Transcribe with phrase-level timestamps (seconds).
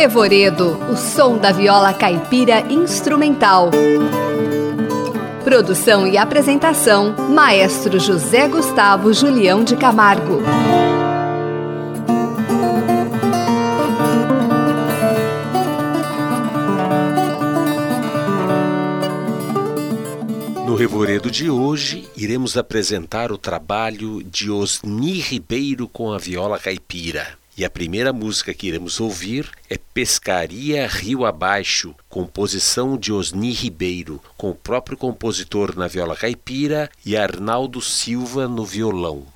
[0.00, 3.70] Revoredo, o som da viola caipira instrumental.
[5.44, 10.40] Produção e apresentação: Maestro José Gustavo Julião de Camargo.
[20.64, 27.39] No Revoredo de hoje, iremos apresentar o trabalho de Osni Ribeiro com a viola caipira.
[27.60, 34.18] E a primeira música que iremos ouvir é Pescaria Rio Abaixo, composição de Osni Ribeiro,
[34.34, 39.26] com o próprio compositor na viola caipira e Arnaldo Silva no violão.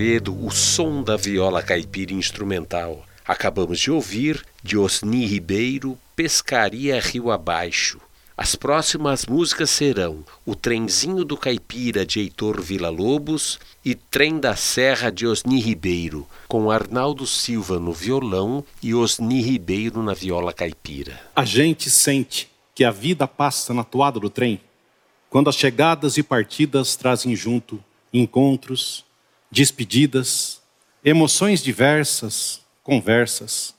[0.00, 3.04] O som da viola caipira instrumental.
[3.22, 8.00] Acabamos de ouvir de Osni Ribeiro, Pescaria Rio Abaixo.
[8.34, 15.10] As próximas músicas serão O Trenzinho do Caipira de Heitor Villa-Lobos e Trem da Serra
[15.10, 21.20] de Osni Ribeiro, com Arnaldo Silva no violão e Osni Ribeiro na viola caipira.
[21.36, 24.62] A gente sente que a vida passa na toada do trem,
[25.28, 27.78] quando as chegadas e partidas trazem junto
[28.14, 29.04] encontros,
[29.50, 30.60] despedidas,
[31.04, 33.74] emoções diversas, conversas.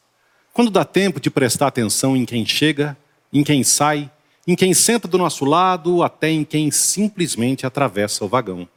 [0.53, 2.97] Quando dá tempo de prestar atenção em quem chega,
[3.31, 4.11] em quem sai,
[4.45, 8.67] em quem senta do nosso lado, até em quem simplesmente atravessa o vagão.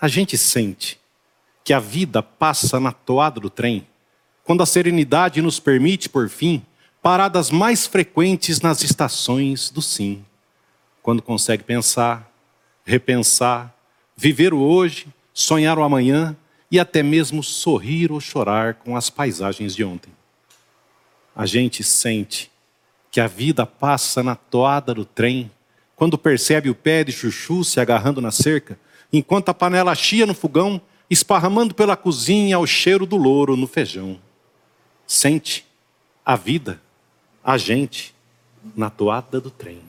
[0.00, 1.00] A gente sente
[1.64, 3.86] que a vida passa na toada do trem,
[4.44, 6.62] quando a serenidade nos permite, por fim,
[7.02, 10.24] paradas mais frequentes nas estações do sim.
[11.02, 12.30] Quando consegue pensar,
[12.84, 13.74] repensar,
[14.16, 16.36] viver o hoje sonhar o amanhã
[16.70, 20.12] e até mesmo sorrir ou chorar com as paisagens de ontem.
[21.34, 22.50] A gente sente
[23.10, 25.50] que a vida passa na toada do trem
[25.96, 28.78] quando percebe o pé de chuchu se agarrando na cerca,
[29.12, 34.18] enquanto a panela chia no fogão, esparramando pela cozinha o cheiro do louro no feijão.
[35.06, 35.64] Sente
[36.24, 36.80] a vida,
[37.42, 38.14] a gente,
[38.74, 39.80] na toada do trem.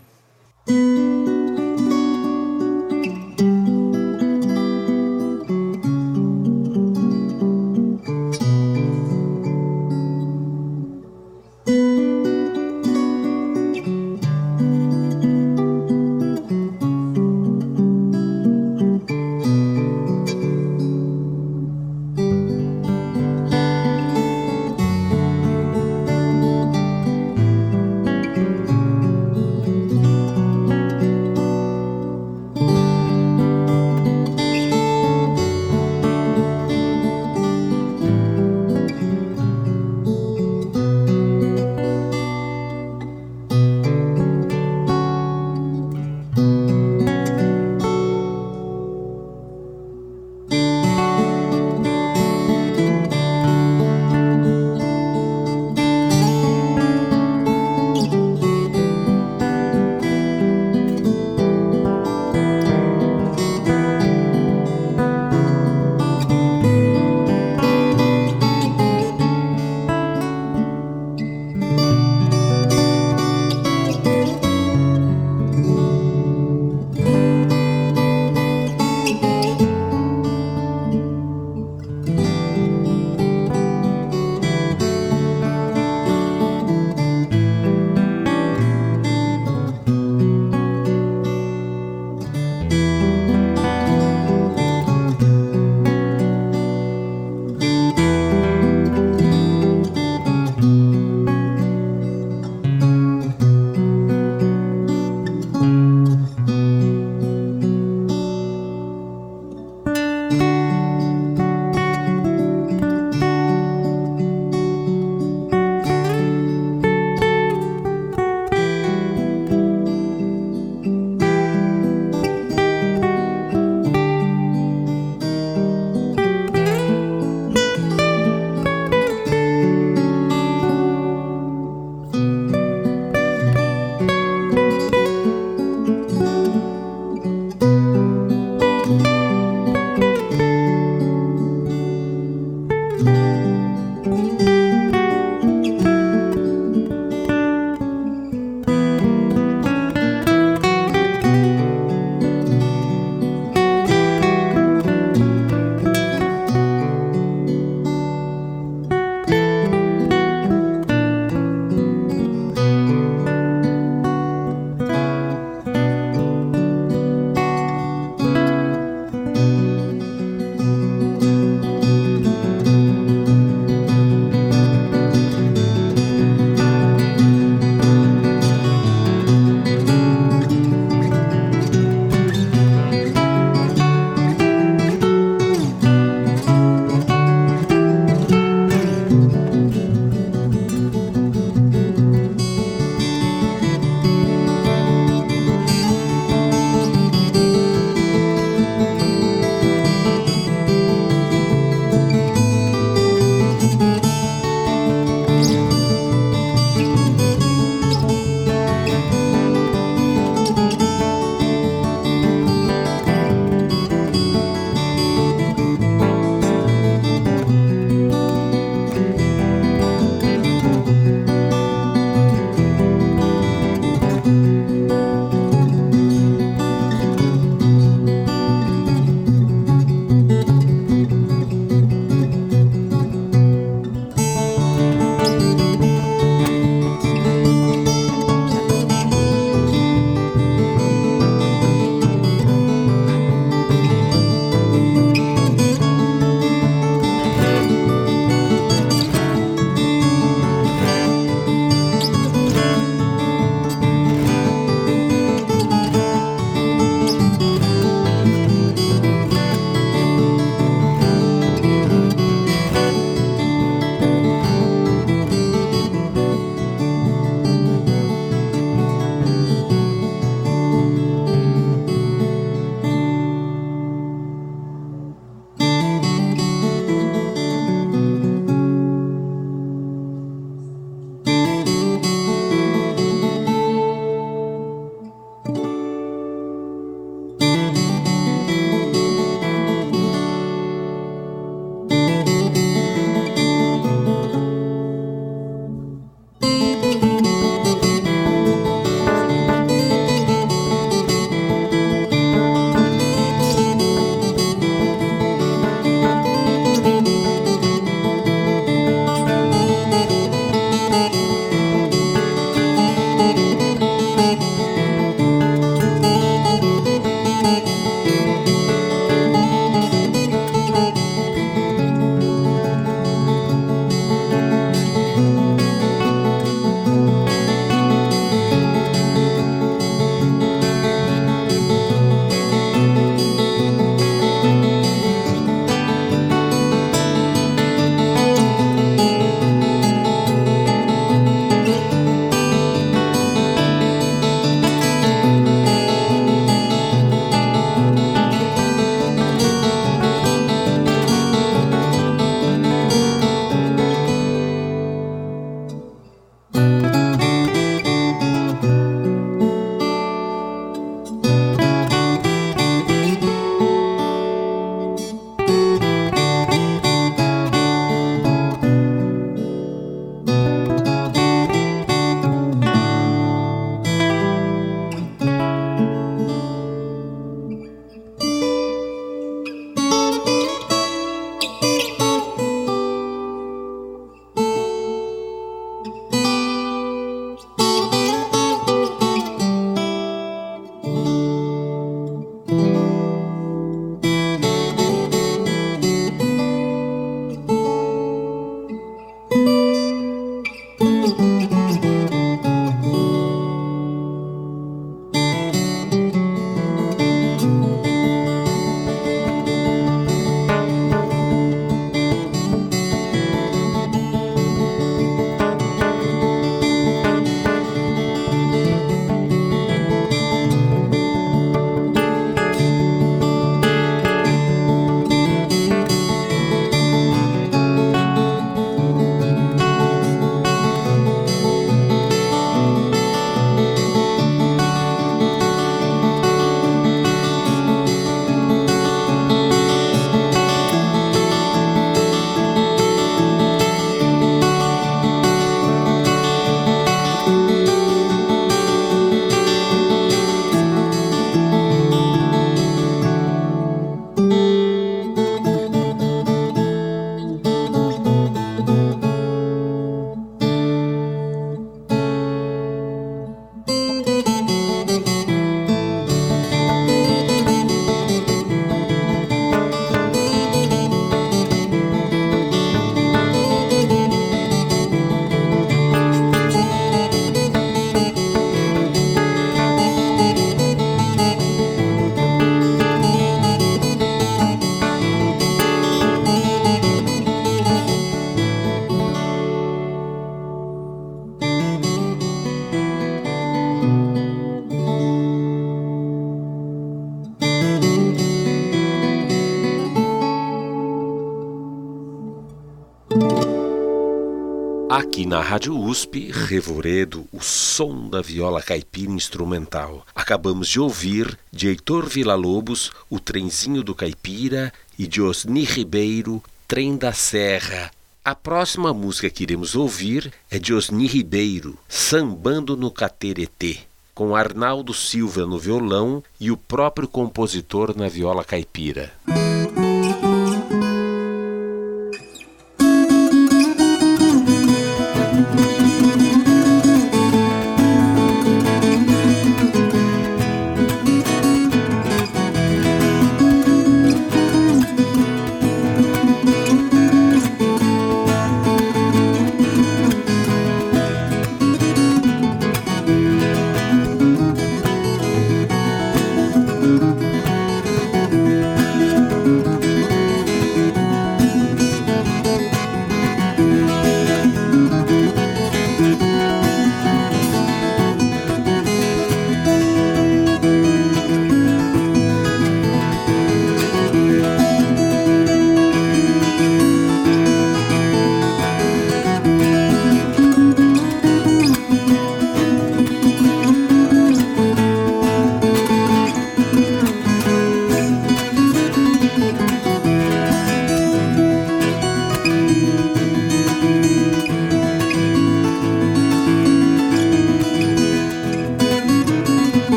[505.26, 510.06] Na Rádio USP, Revoredo, o som da viola caipira instrumental.
[510.14, 516.96] Acabamos de ouvir de Heitor Villa-Lobos, O Trenzinho do Caipira e de Osni Ribeiro, Trem
[516.96, 517.90] da Serra.
[518.24, 523.80] A próxima música que iremos ouvir é de Osni Ribeiro, Sambando no Cateretê,
[524.14, 529.12] com Arnaldo Silva no violão e o próprio compositor na viola caipira.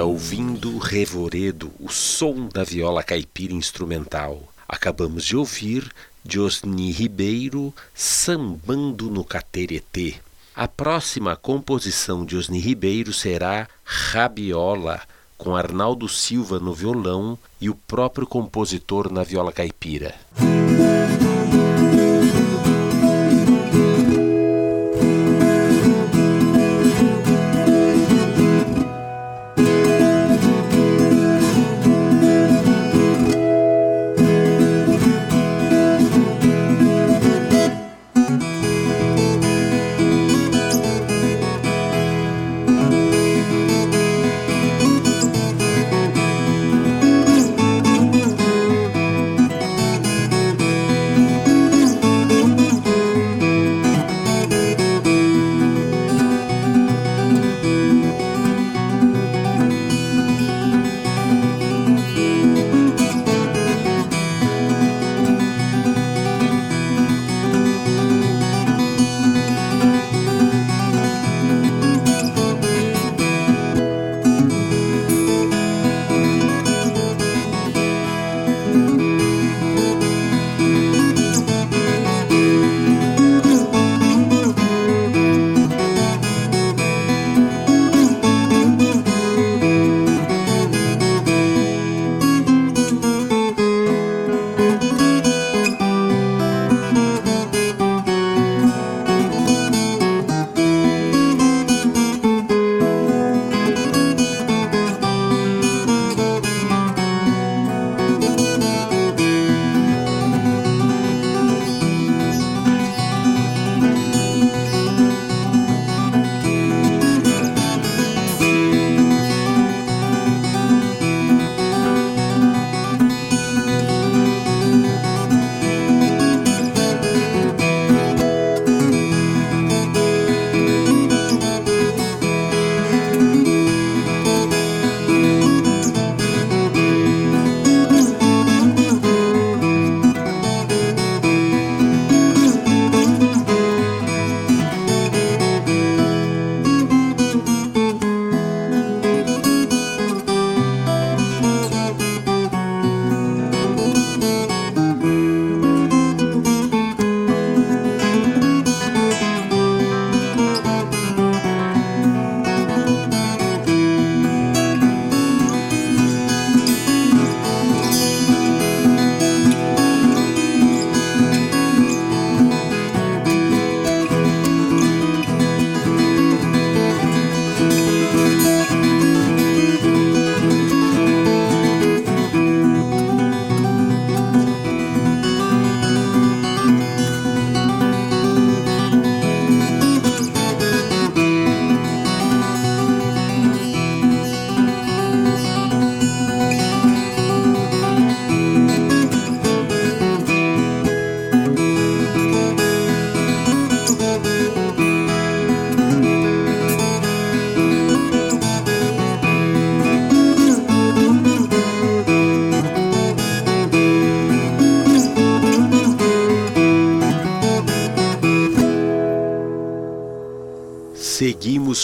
[0.00, 4.50] Está ouvindo Revoredo, o som da viola caipira instrumental.
[4.66, 5.92] Acabamos de ouvir
[6.24, 10.14] Diosni Ribeiro sambando no Cateretê.
[10.56, 15.02] A próxima composição de Osni Ribeiro será Rabiola,
[15.36, 20.14] com Arnaldo Silva no violão e o próprio compositor na viola caipira.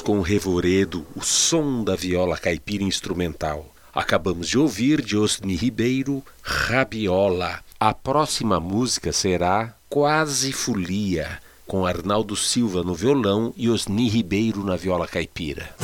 [0.07, 3.75] Com o Revoredo, o som da viola caipira instrumental.
[3.93, 7.59] Acabamos de ouvir de Osni Ribeiro, Rabiola.
[7.81, 14.77] A próxima música será Quase Folia, com Arnaldo Silva no violão e Osni Ribeiro na
[14.77, 15.75] viola caipira.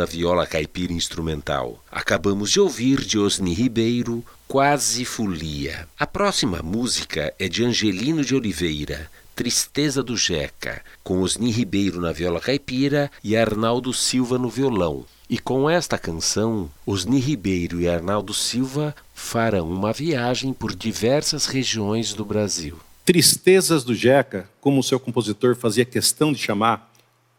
[0.00, 1.78] Da viola caipira instrumental.
[1.92, 5.86] Acabamos de ouvir de Osni Ribeiro, Quase Folia.
[5.98, 12.12] A próxima música é de Angelino de Oliveira, Tristeza do Jeca, com Osni Ribeiro na
[12.12, 15.04] viola caipira e Arnaldo Silva no violão.
[15.28, 22.14] E com esta canção, Osni Ribeiro e Arnaldo Silva farão uma viagem por diversas regiões
[22.14, 22.78] do Brasil.
[23.04, 26.90] Tristezas do Jeca, como o seu compositor fazia questão de chamar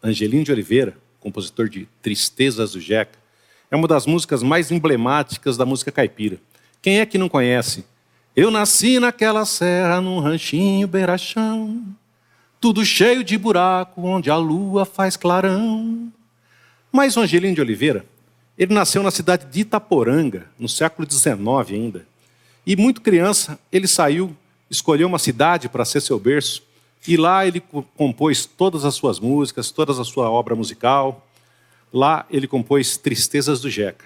[0.03, 3.17] Angelino de Oliveira, compositor de Tristezas do Jeca,
[3.69, 6.37] é uma das músicas mais emblemáticas da música caipira.
[6.81, 7.85] Quem é que não conhece?
[8.35, 11.85] Eu nasci naquela serra, num ranchinho beirachão,
[12.59, 16.11] tudo cheio de buraco, onde a lua faz clarão.
[16.91, 18.05] Mas o Angelino de Oliveira,
[18.57, 21.37] ele nasceu na cidade de Itaporanga, no século XIX
[21.71, 22.05] ainda.
[22.65, 24.35] E muito criança, ele saiu,
[24.69, 26.63] escolheu uma cidade para ser seu berço,
[27.07, 27.61] e lá ele
[27.95, 31.27] compôs todas as suas músicas, toda a sua obra musical.
[31.91, 34.05] Lá ele compôs Tristezas do Jeca.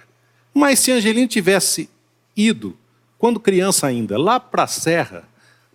[0.53, 1.89] Mas se Angelino tivesse
[2.35, 2.75] ido,
[3.17, 5.27] quando criança ainda, lá para a Serra,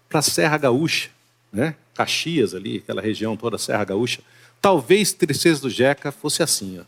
[0.08, 1.10] para a Serra Gaúcha,
[1.52, 1.76] né?
[1.94, 4.22] Caxias ali, aquela região toda, Serra Gaúcha,
[4.60, 6.84] talvez Tristezas do Jeca fosse assim, ó.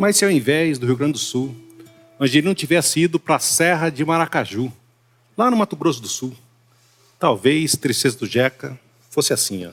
[0.00, 1.54] Mas se ao invés do Rio Grande do Sul,
[2.18, 4.72] Angelino tivesse ido para a Serra de Maracaju,
[5.36, 6.34] lá no Mato Grosso do Sul,
[7.18, 9.72] talvez Tristeza do Jeca fosse assim, ó.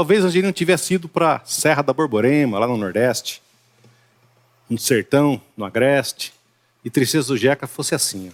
[0.00, 3.42] Talvez Angelino tivesse ido para Serra da Borborema, lá no Nordeste,
[4.66, 6.32] no Sertão, no Agreste,
[6.82, 8.32] e Tristeza do Jeca fosse assim.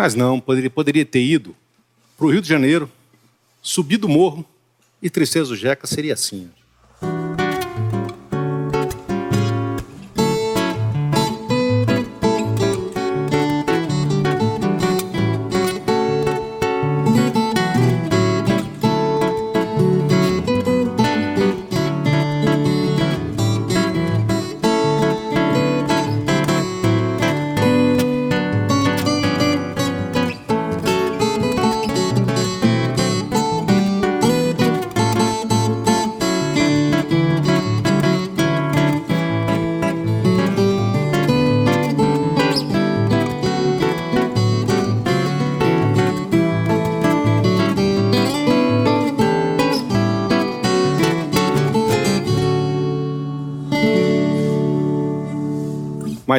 [0.00, 1.54] Mas não, poderia, poderia ter ido
[2.16, 2.90] para o Rio de Janeiro,
[3.60, 4.46] subido o morro,
[5.02, 6.50] e Tristeza do Jeca seria assim.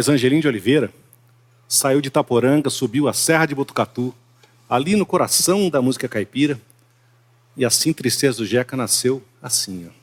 [0.02, 0.92] Mas Angelim de Oliveira
[1.68, 4.12] saiu de Itaporanga, subiu a Serra de Botucatu,
[4.68, 6.60] ali no coração da música caipira,
[7.56, 10.01] e assim Tristeza do Jeca nasceu assim, ó.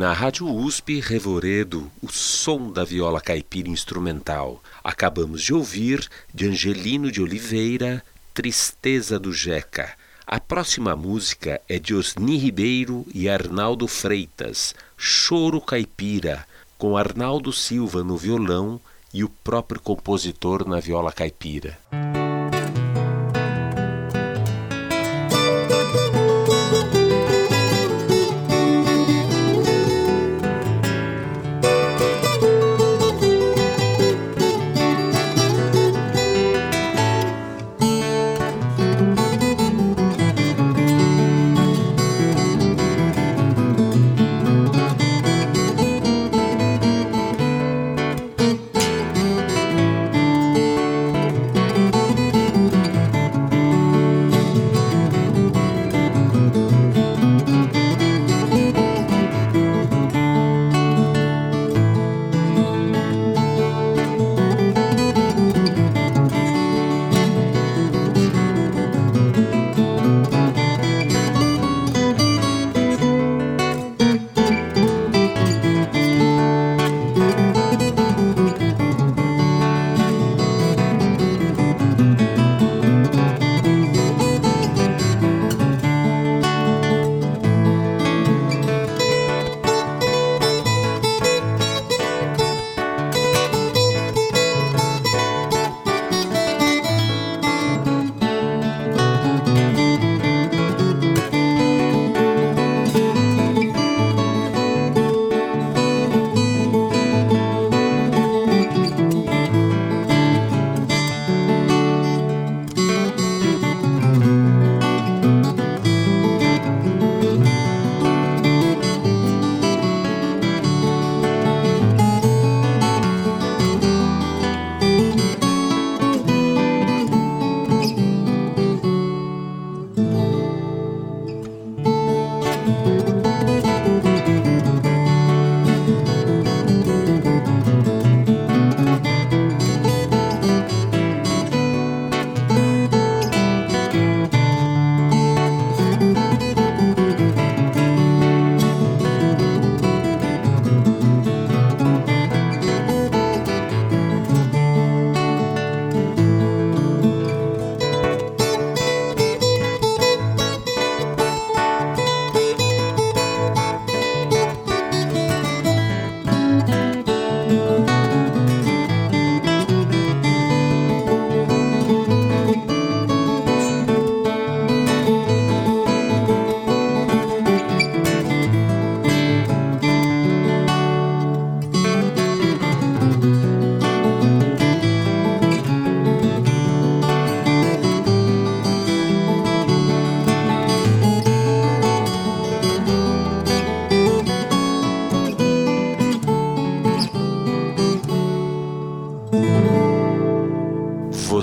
[0.00, 4.62] Na Rádio USP, Revoredo, o som da viola caipira instrumental.
[4.82, 9.92] Acabamos de ouvir de Angelino de Oliveira, Tristeza do Jeca.
[10.26, 16.46] A próxima música é de Osni Ribeiro e Arnaldo Freitas, Choro Caipira,
[16.78, 18.80] com Arnaldo Silva no violão
[19.12, 21.78] e o próprio compositor na viola caipira.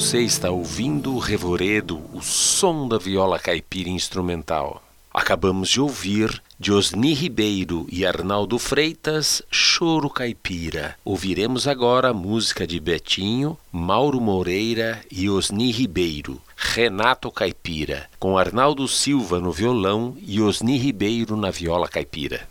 [0.08, 4.82] Você está ouvindo o Revoredo, o som da viola caipira instrumental.
[5.13, 10.96] Acabamos de ouvir de Osni Ribeiro e Arnaldo Freitas, Choro Caipira.
[11.04, 19.41] Ouviremos agora música de Betinho, Mauro Moreira e Osni Ribeiro, Renato Caipira, com Arnaldo Silva
[19.41, 22.48] no violão e Osni Ribeiro na viola caipira.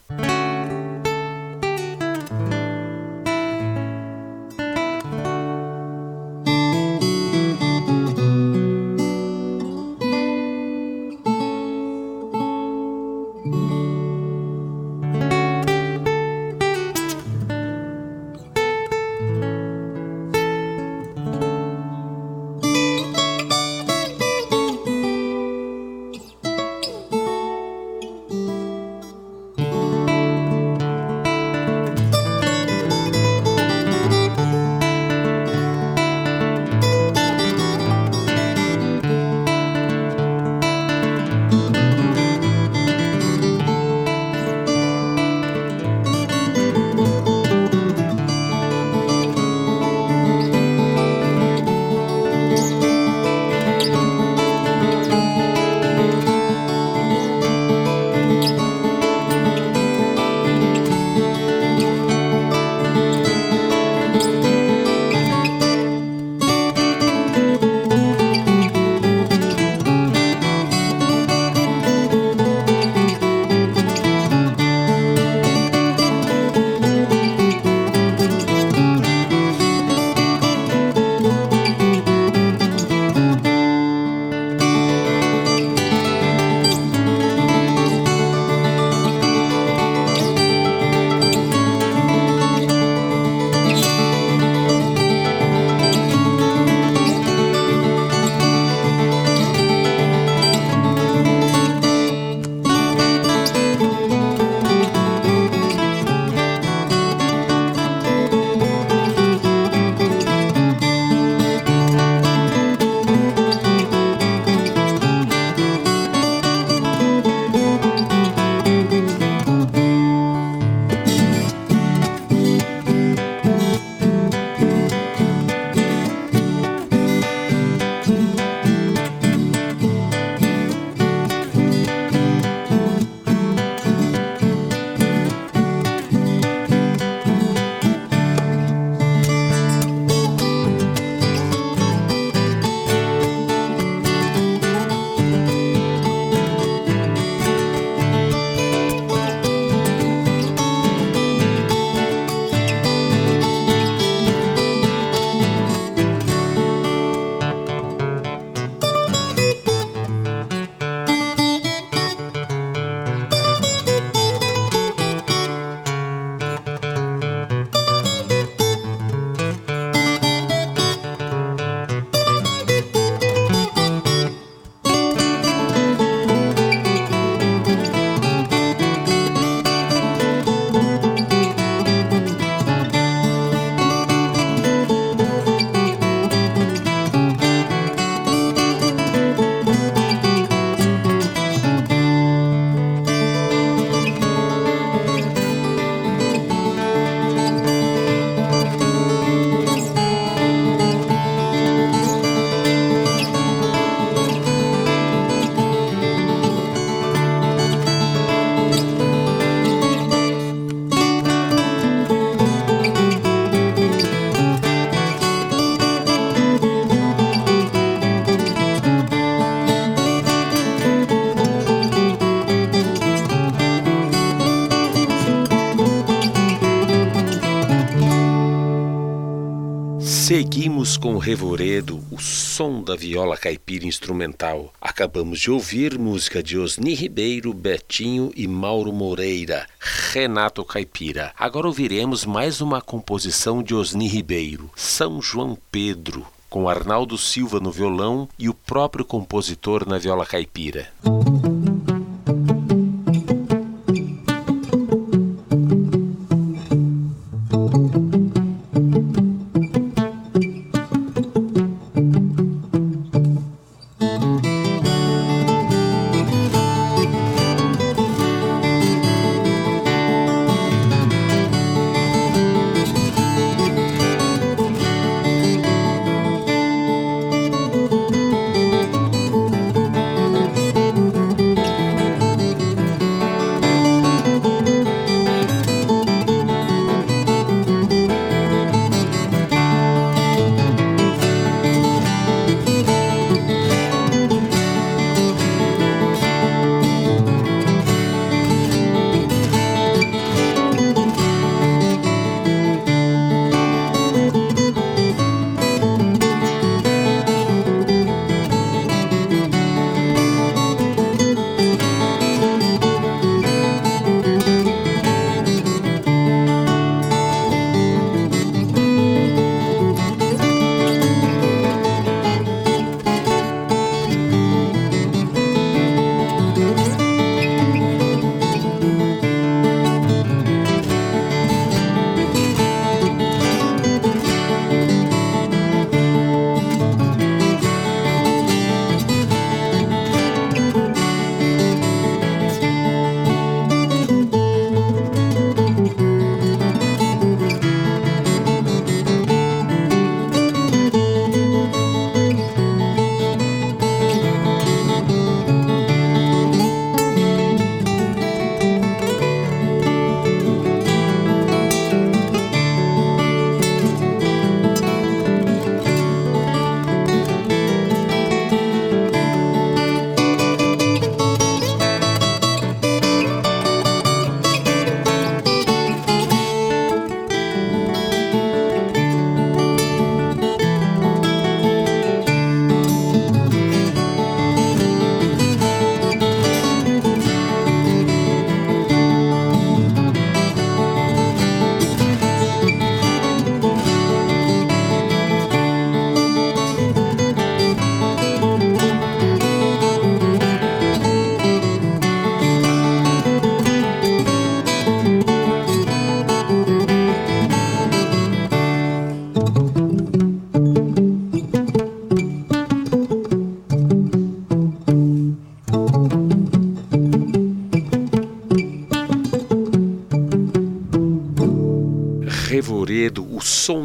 [231.06, 234.74] Com o Revoredo, o som da viola caipira instrumental.
[234.80, 239.68] Acabamos de ouvir música de Osni Ribeiro, Betinho e Mauro Moreira,
[240.12, 241.32] Renato Caipira.
[241.38, 247.70] Agora ouviremos mais uma composição de Osni Ribeiro, São João Pedro, com Arnaldo Silva no
[247.70, 250.88] violão e o próprio compositor na viola caipira.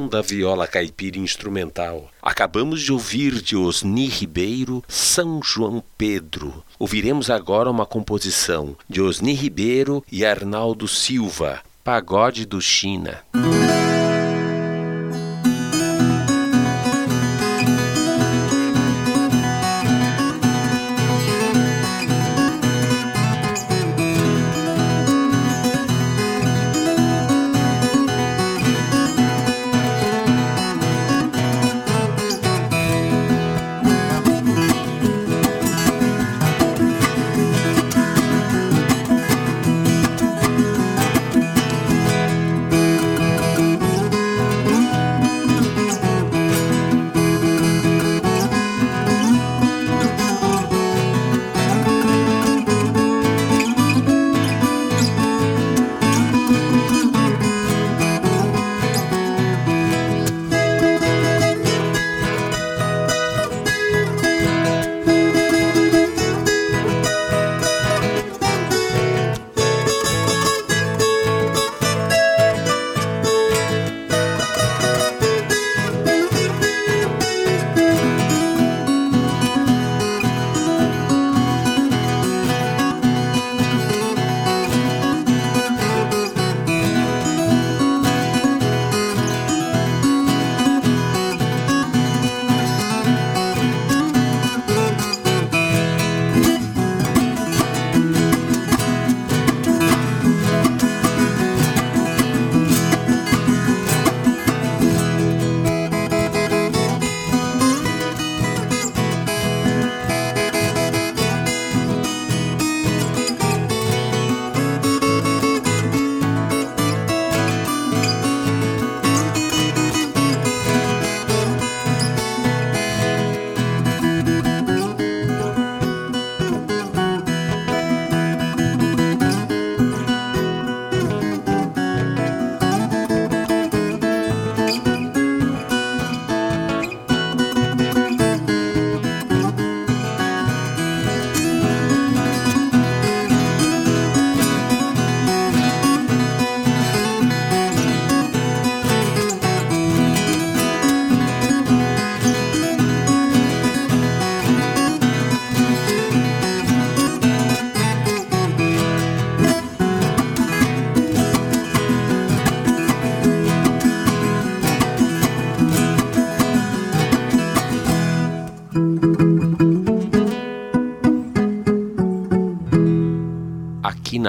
[0.07, 2.09] Da viola caipira instrumental.
[2.21, 6.63] Acabamos de ouvir de Osni Ribeiro São João Pedro.
[6.79, 13.23] Ouviremos agora uma composição de Osni Ribeiro e Arnaldo Silva, Pagode do China.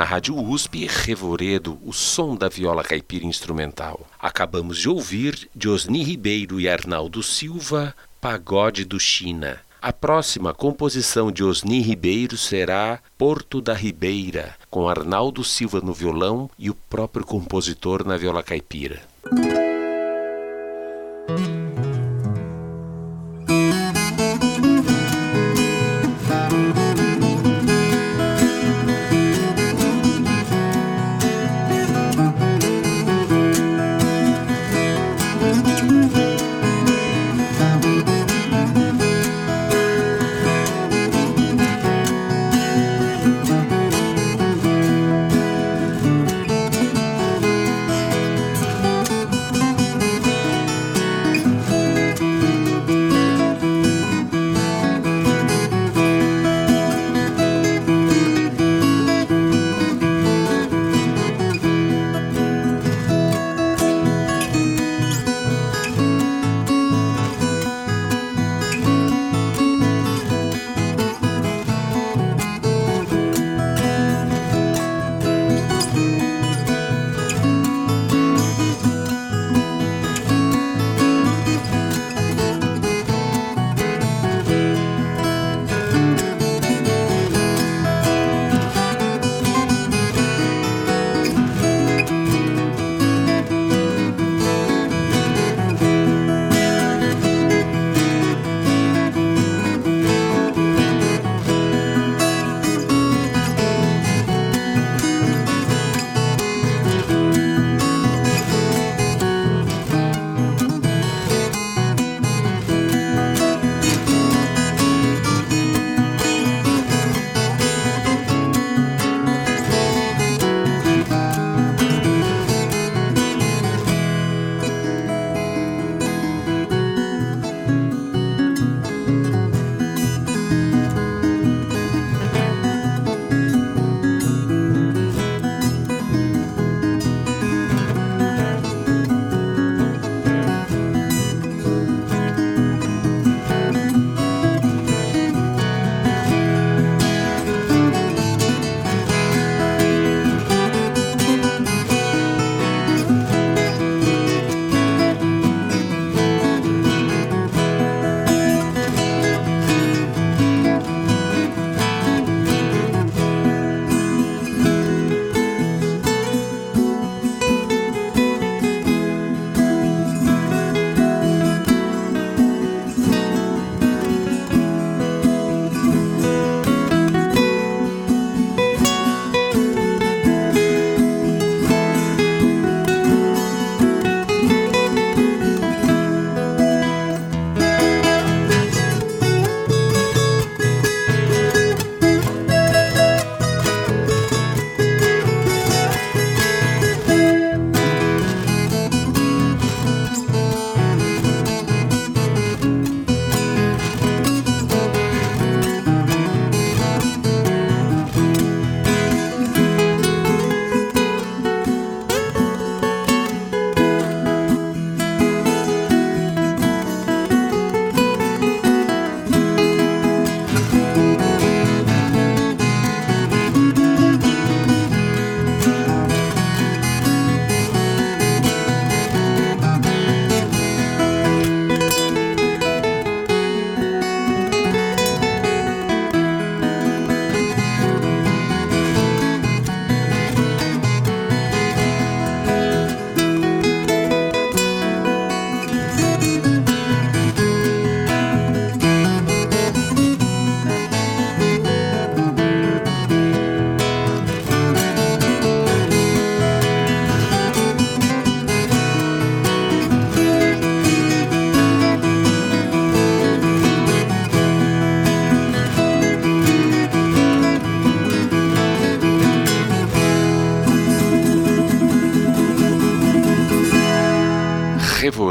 [0.03, 4.05] Na Rádio USP, Revoredo, o som da viola caipira instrumental.
[4.19, 9.61] Acabamos de ouvir de Osni Ribeiro e Arnaldo Silva, Pagode do China.
[9.81, 16.51] A próxima composição de Osni Ribeiro será Porto da Ribeira, com Arnaldo Silva no violão
[16.59, 19.12] e o próprio compositor na viola caipira.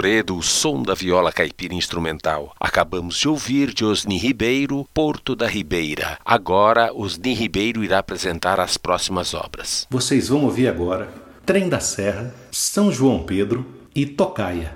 [0.02, 2.56] Toledo, o som da viola caipira instrumental.
[2.60, 6.18] Acabamos de ouvir de Osni Ribeiro, Porto da Ribeira.
[6.26, 9.86] Agora, Osni Ribeiro irá apresentar as próximas obras.
[9.92, 11.08] Vocês vão ouvir agora
[11.46, 14.76] Trem da Serra, São João Pedro e Tocaia.